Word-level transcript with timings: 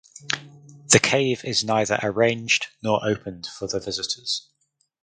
The 0.87 0.99
cave 0.99 1.45
is 1.45 1.63
neither 1.63 1.99
arranged 2.01 2.65
nor 2.81 3.07
opened 3.07 3.45
for 3.45 3.67
the 3.67 3.79
visitors. 3.79 4.49